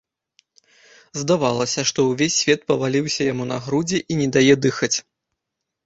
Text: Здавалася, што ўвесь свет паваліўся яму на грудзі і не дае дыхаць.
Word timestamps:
Здавалася, 1.23 1.85
што 1.91 2.07
ўвесь 2.09 2.39
свет 2.41 2.59
паваліўся 2.73 3.21
яму 3.33 3.43
на 3.53 3.57
грудзі 3.67 4.05
і 4.11 4.23
не 4.23 4.27
дае 4.39 4.49
дыхаць. 4.69 4.95